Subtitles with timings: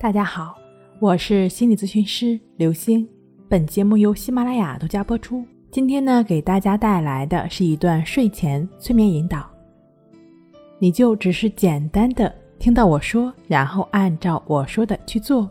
[0.00, 0.58] 大家好，
[0.98, 3.08] 我是心理咨询师刘星。
[3.48, 5.44] 本节目由喜马拉雅独家播出。
[5.70, 9.48] 今天呢，给大家带来的是一段睡前催眠引导。
[10.78, 15.48] 你就只是简单的听到我说，然后按照我说的去做，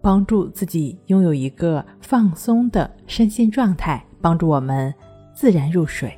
[0.00, 4.94] 帮助自己拥有一个放松的身心状态，帮助我们
[5.34, 6.16] 自然入睡。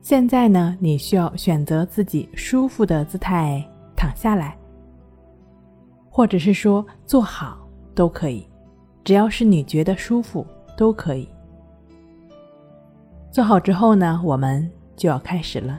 [0.00, 3.64] 现在呢，你需要选择自己舒服的姿态
[3.94, 4.56] 躺下来。
[6.16, 8.48] 或者是说做好都可以，
[9.04, 11.28] 只要是你觉得舒服都可以。
[13.30, 14.66] 做好之后呢，我们
[14.96, 15.78] 就要开始了。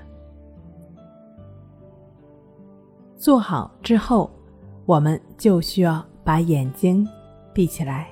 [3.15, 4.29] 做好之后，
[4.85, 7.03] 我们就需要把眼睛
[7.51, 8.07] 闭起来，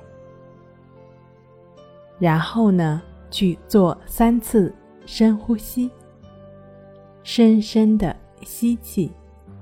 [2.17, 4.73] 然后呢去做三次
[5.05, 5.91] 深呼吸，
[7.21, 9.11] 深深的吸气，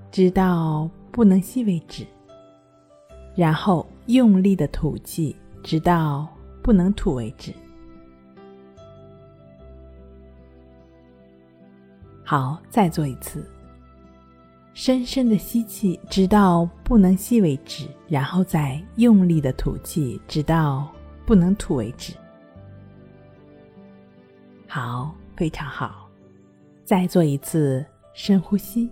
[0.10, 2.08] 直到不能吸为止。
[3.36, 6.28] 然后用力的吐气，直到
[6.62, 7.54] 不能吐为止。
[12.24, 13.50] 好，再做一次。
[14.74, 20.88] 深深的吸气，直到不能吸为止，然后再用力的吐气，直到
[21.26, 22.14] 不能吐为止。
[24.68, 26.10] 好，非常好。
[26.84, 28.90] 再做一次深呼吸。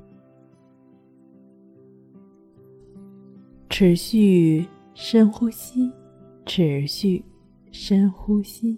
[3.72, 5.90] 持续深呼吸，
[6.46, 7.24] 持续
[7.72, 8.78] 深呼吸。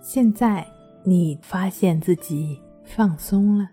[0.00, 0.64] 现在
[1.04, 3.68] 你发现自己放松了，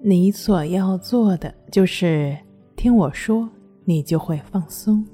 [0.00, 2.34] 你所要做的就是
[2.74, 3.46] 听我说，
[3.84, 5.06] 你就会放松。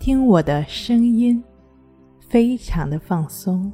[0.00, 1.40] 听我的声音，
[2.18, 3.72] 非常的放松。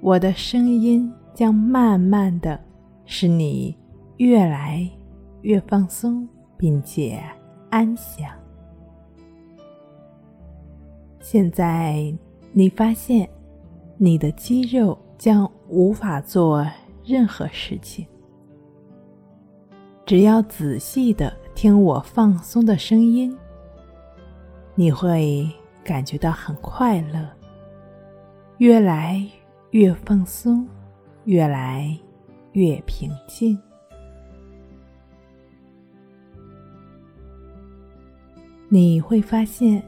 [0.00, 2.58] 我的声音将慢慢的。
[3.06, 3.76] 使你
[4.16, 4.88] 越来
[5.42, 7.22] 越放松，并且
[7.70, 8.30] 安详。
[11.20, 12.14] 现在
[12.52, 13.28] 你发现
[13.96, 16.66] 你的肌肉将无法做
[17.04, 18.06] 任何事情，
[20.06, 23.36] 只要仔细的听我放松的声音，
[24.74, 25.50] 你会
[25.82, 27.28] 感觉到很快乐，
[28.58, 29.26] 越来
[29.70, 30.66] 越放松，
[31.24, 31.98] 越来。
[32.54, 33.58] 越平静，
[38.68, 39.82] 你会发现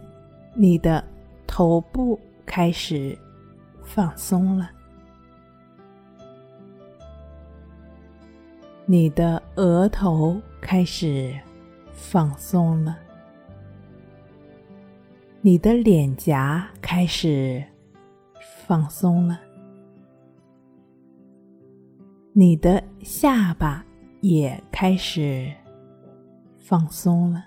[0.52, 1.02] 你的
[1.46, 3.16] 头部开始
[3.84, 4.68] 放松了，
[8.84, 11.32] 你的额头开始
[11.92, 12.98] 放松了，
[15.40, 17.62] 你的脸颊开始
[18.66, 19.45] 放松了。
[22.38, 23.82] 你的下巴
[24.20, 25.50] 也开始
[26.58, 27.42] 放松了，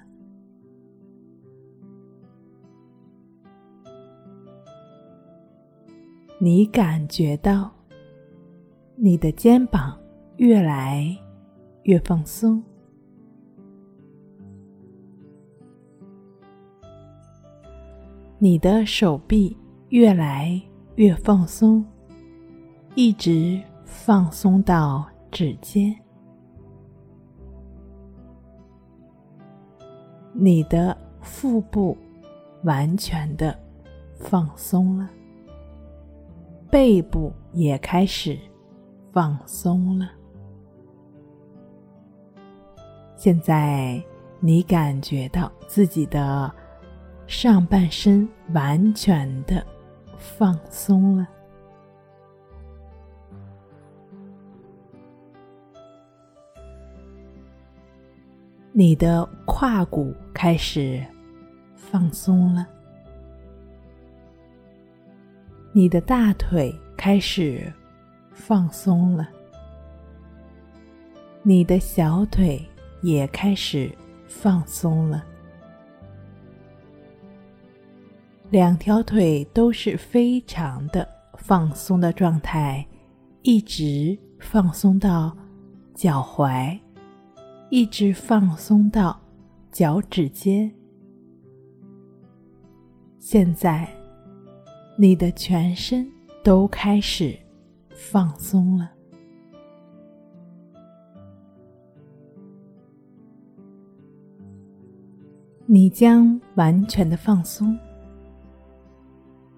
[6.39, 7.72] 你感觉到
[8.95, 9.95] 你的肩膀
[10.38, 11.16] 越来
[11.83, 12.63] 越放松，
[18.39, 19.55] 你的手臂
[19.89, 20.59] 越来
[20.95, 21.85] 越放松，
[22.95, 23.61] 一直。
[23.91, 25.94] 放松到指尖，
[30.31, 31.97] 你的腹部
[32.63, 33.57] 完全的
[34.16, 35.09] 放松了，
[36.69, 38.38] 背部也开始
[39.11, 40.07] 放松了。
[43.16, 44.01] 现在
[44.39, 46.49] 你感觉到自己的
[47.28, 49.66] 上半身完全的
[50.16, 51.28] 放松了。
[58.79, 61.06] 你的胯骨开始
[61.75, 62.66] 放松了，
[65.73, 67.69] 你的大腿开始
[68.31, 69.28] 放松了，
[71.43, 72.66] 你的小腿
[73.02, 73.93] 也开始
[74.29, 75.26] 放松了，
[78.49, 82.87] 两条腿都是非常的放松的状态，
[83.41, 85.35] 一直放松到
[85.93, 86.79] 脚踝。
[87.71, 89.19] 一直放松到
[89.71, 90.71] 脚趾尖。
[93.19, 93.87] 现在，
[94.97, 96.09] 你的全身
[96.43, 97.37] 都开始
[97.91, 98.89] 放松了。
[105.67, 107.77] 你将完全的放松，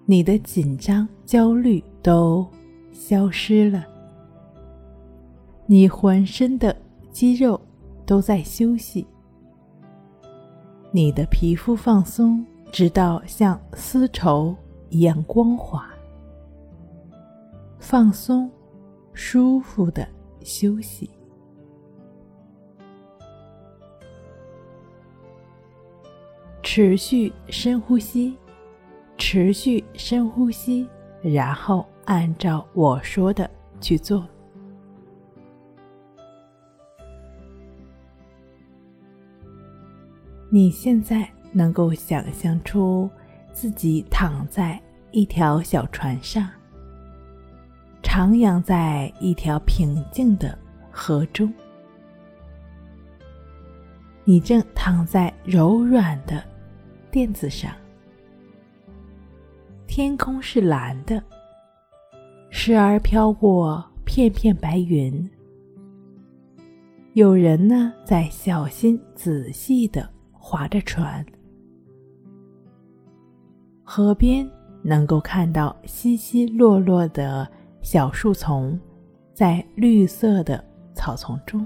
[0.04, 2.46] 你的紧张、焦虑都
[2.92, 3.86] 消失了。
[5.64, 6.76] 你浑身的
[7.10, 7.58] 肌肉
[8.04, 9.06] 都在休息，
[10.90, 14.54] 你的皮肤放松，直到像丝绸
[14.90, 15.88] 一样光滑。
[17.78, 18.50] 放松，
[19.12, 20.06] 舒服的
[20.42, 21.10] 休息。
[26.62, 28.36] 持续深呼吸，
[29.18, 30.88] 持续深呼吸，
[31.20, 33.50] 然后按照我说的
[33.80, 34.24] 去做。
[40.54, 43.08] 你现在能够想象出
[43.54, 44.78] 自己躺在
[45.10, 46.46] 一条小船上，
[48.02, 50.58] 徜徉在一条平静的
[50.90, 51.50] 河中。
[54.24, 56.44] 你正躺在柔软的
[57.10, 57.72] 垫子上，
[59.86, 61.24] 天空是蓝的，
[62.50, 65.30] 时而飘过片片白云。
[67.14, 70.11] 有人呢，在小心仔细的。
[70.44, 71.24] 划着船，
[73.84, 74.46] 河边
[74.82, 77.48] 能够看到稀稀落落的
[77.80, 78.78] 小树丛，
[79.32, 80.62] 在绿色的
[80.92, 81.64] 草丛中，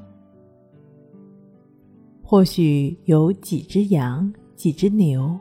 [2.23, 5.37] 或许有几只羊、几只牛。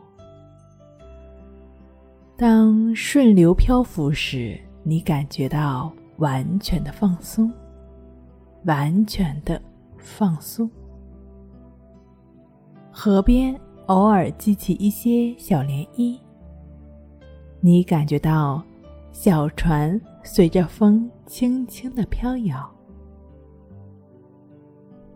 [2.37, 7.51] 当顺流漂浮时，你感觉到完全的放松，
[8.63, 9.61] 完全的
[9.97, 10.69] 放松。
[12.97, 13.53] 河边
[13.87, 16.17] 偶尔激起一些小涟漪，
[17.59, 18.63] 你感觉到
[19.11, 22.73] 小船随着风轻轻的飘摇。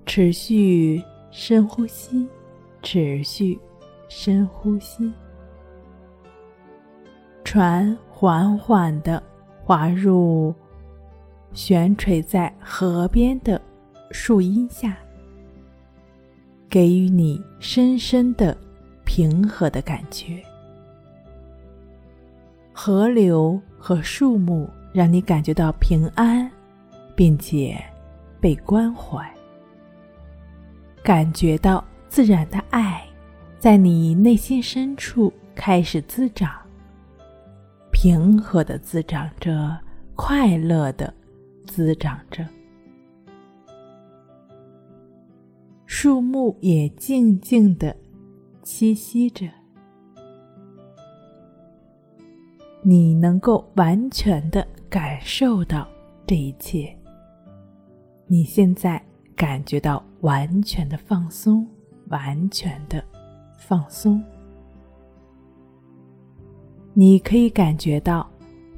[0.06, 2.28] 持续深呼吸，
[2.84, 3.58] 持续
[4.10, 5.14] 深呼吸。
[7.46, 9.24] 船缓缓的
[9.64, 10.54] 滑入
[11.54, 13.60] 悬垂在河边的
[14.12, 14.98] 树荫下。
[16.70, 18.56] 给予你深深的
[19.04, 20.40] 平和的感觉，
[22.72, 26.50] 河流和树木让你感觉到平安，
[27.16, 27.84] 并且
[28.40, 29.28] 被关怀，
[31.02, 33.04] 感觉到自然的爱
[33.58, 36.52] 在你内心深处开始滋长，
[37.92, 39.76] 平和的滋长着，
[40.16, 41.12] 快乐的
[41.66, 42.46] 滋长着。
[46.02, 47.94] 树木也静静的
[48.64, 49.46] 栖息着，
[52.82, 55.86] 你能够完全的感受到
[56.26, 56.98] 这一切。
[58.28, 59.04] 你现在
[59.36, 61.68] 感觉到完全的放松，
[62.08, 63.04] 完全的
[63.58, 64.24] 放松。
[66.94, 68.26] 你可以感觉到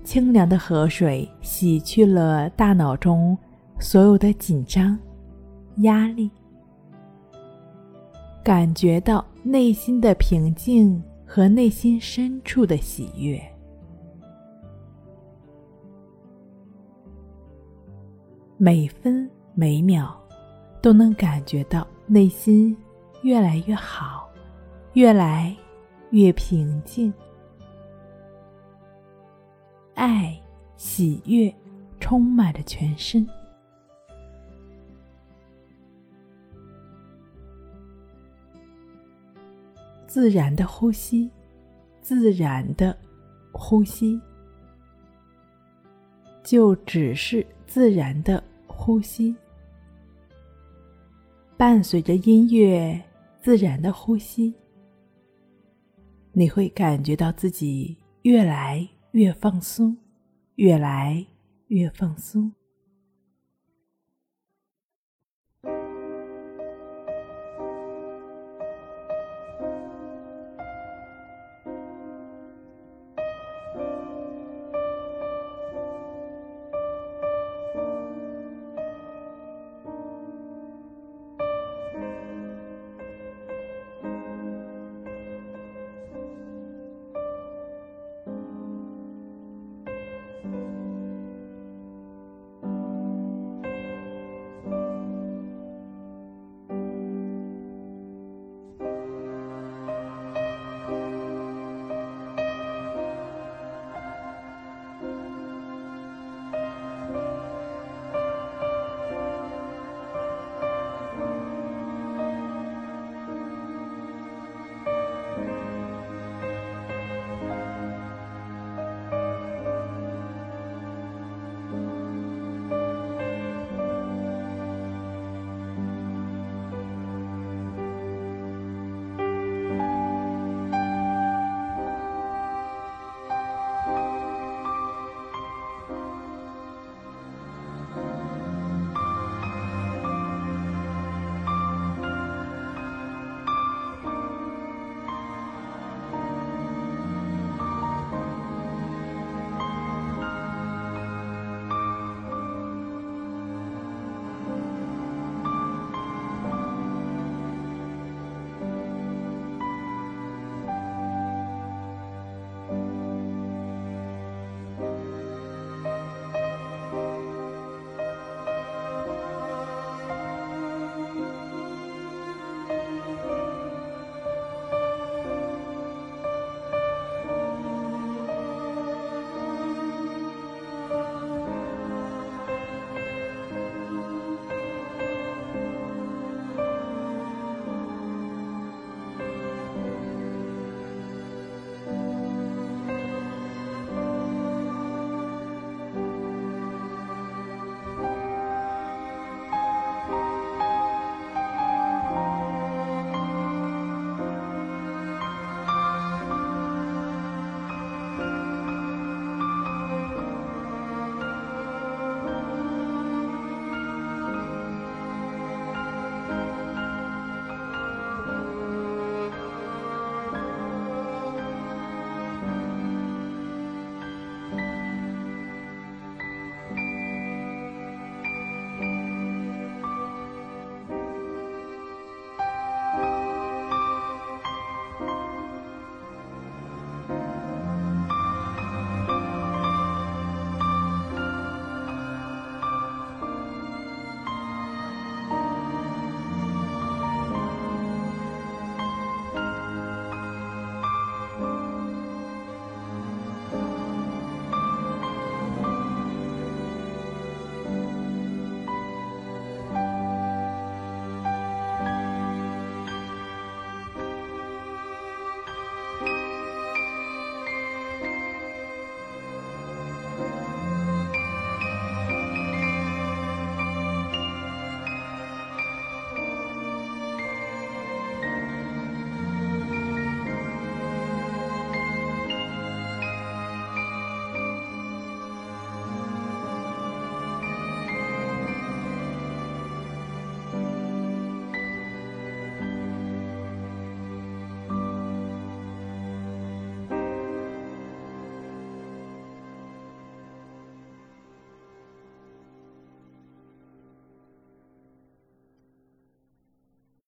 [0.04, 3.38] 清凉的河水洗去了大脑中
[3.80, 4.98] 所有的紧张、
[5.84, 6.32] 压力。
[8.44, 13.40] 感觉到内心的平静和内心深处的喜悦，
[18.58, 20.20] 每分每秒
[20.82, 22.76] 都能感觉到内心
[23.22, 24.28] 越来越好，
[24.94, 25.56] 越来
[26.10, 27.14] 越平静，
[29.94, 30.36] 爱、
[30.78, 31.54] 喜悦
[32.00, 33.28] 充满着全身。
[40.12, 41.32] 自然的呼吸，
[42.02, 42.94] 自然的
[43.54, 44.20] 呼吸，
[46.44, 49.34] 就只是自然的呼吸，
[51.56, 53.02] 伴随着音乐，
[53.42, 54.54] 自然的呼吸，
[56.34, 59.96] 你会感觉到自己越来越放松，
[60.56, 61.26] 越来
[61.68, 62.52] 越放松。